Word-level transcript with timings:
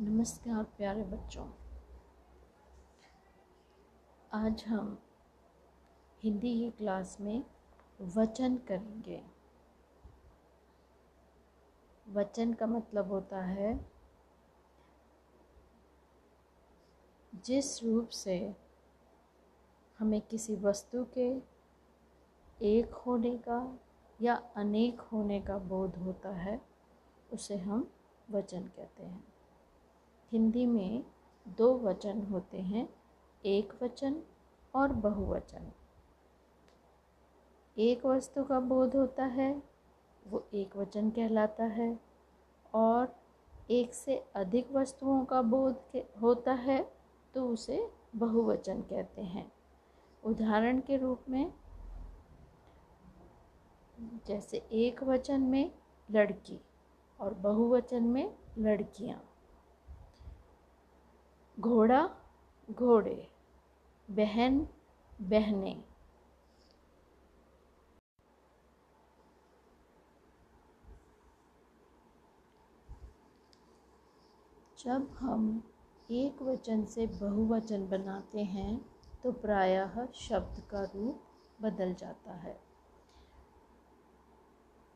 नमस्कार 0.00 0.64
प्यारे 0.64 1.02
बच्चों। 1.02 1.46
आज 4.32 4.64
हम 4.64 4.98
हिंदी 6.22 6.60
की 6.60 6.70
क्लास 6.70 7.20
में 7.20 7.44
वचन 8.00 8.56
करेंगे। 8.56 9.24
वचन 12.08 12.52
का 12.52 12.66
मतलब 12.66 13.08
होता 13.08 13.42
है, 13.42 13.90
जिस 17.34 17.84
रूप 17.84 18.08
से 18.08 18.56
हमें 19.98 20.20
किसी 20.20 20.56
वस्तु 20.56 21.06
के 21.18 21.42
एक 22.62 22.94
होने 22.94 23.38
का 23.38 23.78
या 24.20 24.34
अनेक 24.56 25.00
होने 25.00 25.40
का 25.40 25.58
बोध 25.58 25.96
होता 25.96 26.28
है, 26.28 26.60
उसे 27.32 27.56
हम 27.56 27.90
वचन 28.30 28.66
कहते 28.66 29.02
हैं। 29.02 29.37
हिंदी 30.32 30.66
में 30.66 31.04
दो 31.46 31.72
वचन 31.78 32.22
होते 32.22 32.60
हैं, 32.60 32.88
एक 33.44 33.72
वचन 33.82 34.22
और 34.74 34.92
बहुवचन। 34.92 35.70
एक 37.76 38.06
वस्तु 38.06 38.44
का 38.44 38.60
बोध 38.60 38.96
होता 38.96 39.24
है, 39.24 39.62
वो 40.28 40.44
एक 40.54 40.76
वचन 40.76 41.10
कहलाता 41.10 41.64
है, 41.64 41.98
और 42.74 43.16
एक 43.70 43.94
से 43.94 44.16
अधिक 44.36 44.72
वस्तुओं 44.72 45.24
का 45.24 45.42
बोध 45.42 46.02
होता 46.22 46.52
है 46.52 46.80
तो 47.34 47.48
उसे 47.48 47.90
बहुवचन 48.16 48.80
कहते 48.80 49.22
हैं। 49.22 49.52
उदाहरण 50.22 50.80
के 50.80 50.96
रूप 50.96 51.24
में, 51.28 51.52
जैसे 54.26 54.58
एक 54.72 55.02
वचन 55.02 55.40
में 55.40 55.70
लड़की 56.08 56.60
और 57.18 57.34
बहुवचन 57.34 58.02
में 58.02 58.34
लड़कियाँ। 58.58 59.27
घोड़ा, 61.60 62.10
घोड़े, 62.70 63.28
बहन, 64.10 64.68
बहने। 65.22 65.84
जब 74.78 75.08
हम 75.10 75.72
एक 76.10 76.42
वचन 76.42 76.84
से 76.84 77.06
बहुवचन 77.06 77.88
बनाते 77.88 78.44
हैं 78.44 78.80
तो 79.22 79.32
प्रायः 79.32 80.06
शब्द 80.14 80.60
का 80.70 80.82
रूप 80.84 81.22
बदल 81.62 81.94
जाता 81.94 82.32
है। 82.32 82.60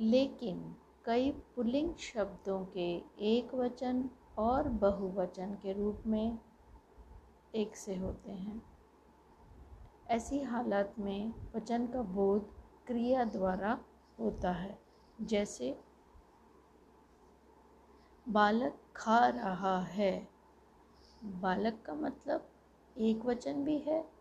लेकिन 0.00 0.76
कई 1.04 1.30
पुल्लिंग 1.30 1.94
शब्दों 1.94 2.64
के 2.66 3.02
एक 3.20 3.54
वचन 3.54 4.10
और 4.38 4.68
बहुवचन 4.68 5.54
के 5.54 5.72
रूप 5.72 6.02
में 6.06 6.38
एक 7.54 7.76
से 7.76 7.96
होते 7.96 8.32
हैं। 8.32 8.62
ऐसी 10.06 10.42
हालत 10.42 10.94
में 10.98 11.32
वचन 11.56 11.86
का 11.86 12.02
बोध 12.02 12.42
क्रिया 12.86 13.24
द्वारा 13.24 13.84
होता 14.20 14.52
है। 14.52 14.78
जैसे, 15.20 15.80
बालक 18.28 18.80
खा 18.96 19.28
रहा 19.28 19.80
है। 19.80 20.28
बालक 21.24 21.82
का 21.86 21.94
मतलब 21.94 22.48
एक 22.98 23.24
वचन 23.24 23.64
भी 23.64 23.78
है। 23.78 24.12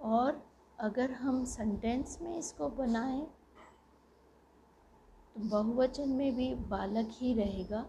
और 0.00 0.50
अगर 0.78 1.10
हम 1.10 1.44
सेंटेंस 1.44 2.18
में 2.22 2.38
इसको 2.38 2.68
बनाएँ 2.68 3.26
तो 5.34 5.40
बहुवचन 5.40 6.08
में 6.08 6.36
भी 6.36 6.54
बालक 6.54 7.08
ही 7.12 7.34
रहेगा। 7.34 7.86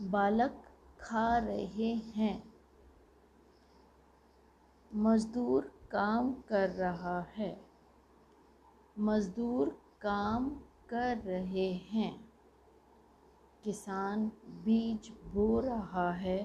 बालक 0.00 0.64
खा 1.00 1.38
रहे 1.38 1.94
हैं। 1.94 2.53
मज़दूर 4.96 5.62
काम 5.90 6.32
कर 6.32 6.70
रहा 6.70 7.20
है। 7.20 7.64
मज़दूर 8.98 9.68
काम 10.00 10.50
कर 10.88 11.16
रहे 11.18 11.72
हैं। 11.72 12.30
किसान 13.64 14.26
बीज 14.46 15.12
बो 15.24 15.60
रहा 15.60 16.12
है। 16.12 16.38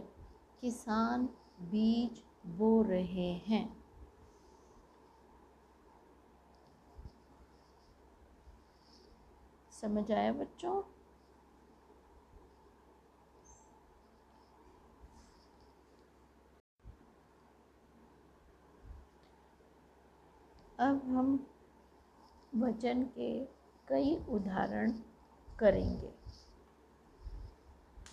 किसान 0.61 1.29
बीज 1.61 2.23
बो 2.45 2.81
रहे 2.81 3.33
हैं। 3.33 3.83
समझ 9.81 10.11
आया 10.11 10.33
बच्चों 10.33 10.81
अब 20.79 21.08
हम 21.19 21.47
वचन 22.55 23.03
के 23.03 23.45
कई 23.87 24.25
उदाहरण 24.29 24.91
करेंगे। 25.59 26.13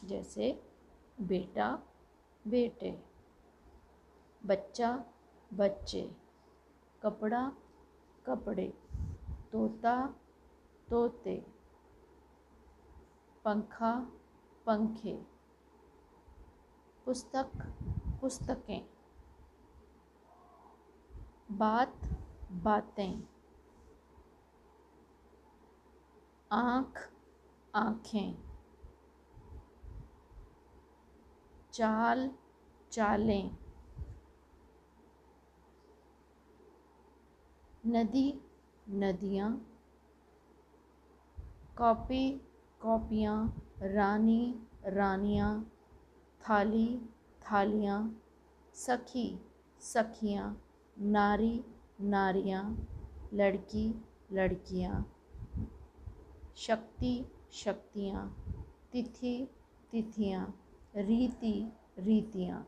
जैसे, 0.05 0.71
बेटा, 1.21 1.83
बेटे, 2.47 3.05
बच्चा, 4.47 5.05
बच्चे, 5.55 6.17
कपड़ा, 7.03 7.53
कपड़े, 8.27 8.79
तोता, 9.53 10.15
तोते, 10.89 11.47
पंखा, 13.45 14.13
पंखे, 14.67 15.27
पुस्तक, 17.05 17.53
पुस्तकें, 18.21 18.91
बात 21.51 22.16
बातें। 22.63 23.23
आँख, 26.53 27.11
आँखें। 27.75 28.35
चाल, 31.73 32.31
चालें। 32.93 33.51
नदी, 37.87 38.41
नदियाँ। 38.91 39.67
कॉपी, 41.79 42.41
कॉपियाँ। 42.81 43.63
रानी, 43.83 44.61
रानियाँ। 44.85 45.73
थाली, 46.49 46.99
थालियाँ। 47.43 48.23
सखी, 48.75 49.41
सखियाँ। 49.81 50.63
नारी 50.99 51.65
नारियाँ, 52.01 52.65
लड़की, 53.35 54.03
लड़कियाँ, 54.33 55.13
शक्ति, 56.57 57.25
शक्तियाँ, 57.53 58.25
तिथि, 58.93 59.49
तिथियाँ, 59.93 60.55
रीति, 60.97 61.73
रीतियाँ। 61.99 62.67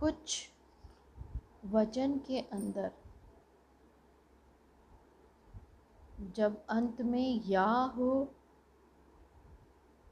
कुछ 0.00 0.48
वचन 1.64 2.18
के 2.18 2.40
अंदर, 2.40 2.90
जब 6.36 6.66
अंत 6.70 7.00
में 7.02 7.42
या 7.46 7.66
हो 7.96 8.34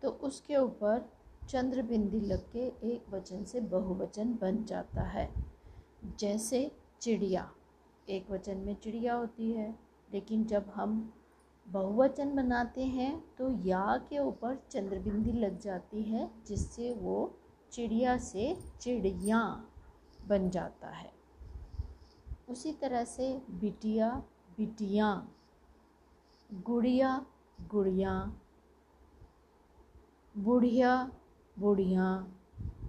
तो 0.02 0.10
उसके 0.10 0.56
ऊपर 0.56 1.10
चंद्र 1.48 1.82
बिंदी 1.82 2.20
लग 2.20 2.52
के 2.52 2.66
एक 2.92 3.04
वचन 3.10 3.44
से 3.44 3.60
बहुवचन 3.60 4.38
बन 4.40 4.64
जाता 4.64 5.02
है। 5.02 5.55
जैसे 6.18 6.70
चिड़िया, 7.00 7.50
एक 8.08 8.30
वचन 8.30 8.56
में 8.56 8.74
चिड़िया 8.74 9.14
होती 9.14 9.50
है। 9.52 9.78
लेकिन 10.12 10.44
जब 10.44 10.70
हम 10.74 11.12
बहुवचन 11.68 12.34
बनाते 12.36 12.84
हैं 12.84 13.24
तो 13.38 13.50
या 13.64 13.96
के 14.08 14.18
ऊपर 14.18 14.56
चंद्रबिंदी 14.70 15.32
लग 15.32 15.58
जाती 15.60 16.02
है, 16.02 16.30
जिससे 16.46 16.92
वो 16.92 17.34
चिड़िया 17.72 18.16
से 18.18 18.56
चिड़िया 18.80 19.40
बन 20.26 20.50
जाता 20.50 20.88
है। 20.88 21.12
उसी 22.48 22.72
तरह 22.72 23.04
से 23.04 23.42
बिटिया 23.50 24.10
बिटिया, 24.58 25.28
गुड़िया 26.54 27.26
गुड़िया, 27.70 28.32
बुढ़िया 30.34 31.10
बुढ़िया, 31.58 32.26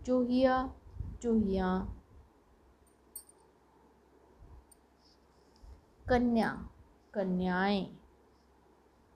चूहिया 0.05 0.73
चूहिया 1.21 1.93
कन्या 6.09 6.49
कन्याएँ 7.13 7.83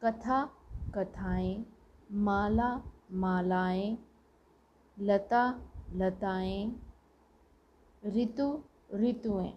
कथा 0.01 0.39
कथाएँ 0.95 1.53
माला 2.27 2.69
मालाएँ 3.23 3.97
लता 4.97 5.43
लताएँ 6.01 6.71
ऋतु 8.15 8.47
ऋतुएँ। 9.01 9.51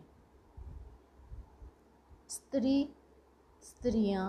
स्त्री 2.34 2.76
स्त्रियाँ 3.62 4.26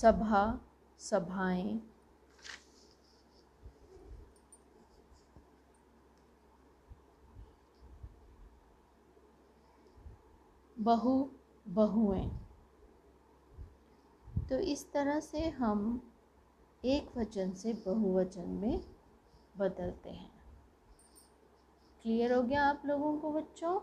सभा 0.00 0.44
सभाएँ 1.00 1.80
बहु 10.82 11.14
बहुएँ। 11.66 12.28
तो 14.48 14.58
इस 14.58 14.84
तरह 14.92 15.20
से 15.20 15.48
हम 15.48 15.80
एक 16.82 17.16
वचन 17.16 17.52
से 17.52 17.72
बहुवचन 17.86 18.48
में 18.62 18.80
बदलते 19.54 20.10
हैं। 20.10 20.30
क्लियर 22.04 22.32
हो 22.32 22.42
गया 22.42 22.64
आप 22.64 22.82
लोगों 22.86 23.16
को 23.18 23.30
बच्चों? 23.32 23.78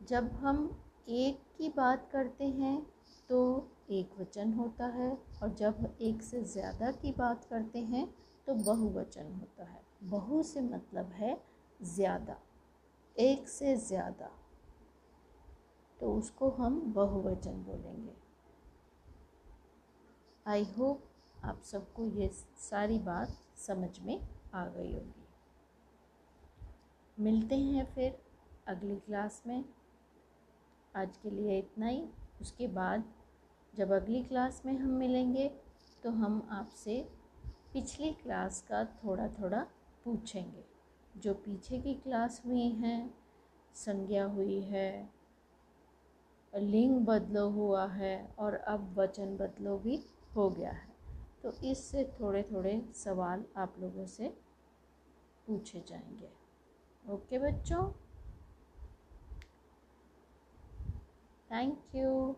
जब 0.00 0.30
हम 0.34 0.58
एक 1.08 1.40
की 1.58 1.68
बात 1.68 2.08
करते 2.12 2.44
हैं 2.44 2.76
तो 3.30 3.40
एक 3.90 4.20
वचन 4.20 4.52
होता 4.52 4.86
है, 4.86 5.10
और 5.42 5.54
जब 5.54 5.96
एक 6.02 6.22
से 6.22 6.42
ज़्यादा 6.44 6.90
की 6.92 7.12
बात 7.12 7.44
करते 7.44 7.78
हैं 7.78 8.06
तो 8.46 8.54
बहुवचन 8.54 9.32
होता 9.32 9.64
है। 9.64 9.82
बहु 10.02 10.42
से 10.42 10.60
मतलब 10.60 11.12
है 11.12 11.36
ज़्यादा। 11.80 12.36
एक 13.16 13.48
से 13.48 13.76
ज़्यादा 13.78 14.30
तो 16.00 16.12
उसको 16.14 16.48
हम 16.50 16.80
बहुवचन 16.92 17.62
बोलेंगे। 17.64 18.14
आई 20.46 20.64
होप 20.78 21.02
आप 21.44 21.60
सबको 21.62 22.06
ये 22.10 22.28
सारी 22.60 22.98
बात 23.00 23.36
समझ 23.58 23.98
में 24.00 24.20
आ 24.54 24.66
गई 24.66 24.92
होगी। 24.92 25.26
मिलते 27.18 27.56
हैं 27.56 27.84
फिर 27.94 28.18
अगली 28.68 28.96
क्लास 28.96 29.42
में। 29.46 29.64
आज 30.94 31.16
के 31.16 31.30
लिए 31.30 31.58
इतना 31.58 31.86
ही। 31.86 32.04
उसके 32.40 32.66
बाद 32.70 33.04
जब 33.74 33.92
अगली 33.92 34.22
क्लास 34.22 34.62
में 34.66 34.76
हम 34.78 34.90
मिलेंगे 34.98 35.48
तो 36.02 36.10
हम 36.12 36.46
आपसे 36.52 37.00
पिछली 37.72 38.12
क्लास 38.14 38.60
का 38.68 38.84
थोड़ा 38.96 39.28
थोड़ा 39.30 39.66
पूछेंगे। 40.04 40.64
जो 41.16 41.34
पीछे 41.34 41.78
की 41.78 41.94
क्लास 41.94 42.42
हुई 42.46 42.68
हैं, 42.68 43.14
संज्ञा 43.74 44.24
हुई 44.24 44.60
है, 44.60 45.10
लिंग 46.56 47.06
बदलो 47.06 47.50
हुआ 47.50 47.86
है 47.86 48.34
और 48.38 48.54
अब 48.54 48.94
वचन 48.98 49.36
बदलो 49.36 49.78
भी 49.78 50.02
हो 50.36 50.50
गया 50.50 50.70
है। 50.70 50.90
तो 51.42 51.52
इससे 51.52 52.04
थोड़े 52.04 52.42
थोड़े 52.42 52.88
सवाल 52.94 53.44
आप 53.56 53.74
लोगों 53.78 54.06
से 54.06 54.38
पूछे 55.46 55.84
जाएँगे। 55.88 56.30
ओके 57.10 57.38
बच्चों? 57.38 57.92
Thank 61.50 61.82
you 61.94 62.36